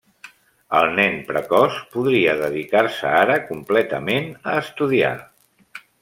[0.77, 5.13] El nen precoç podria dedicar-se ara completament a estudiar.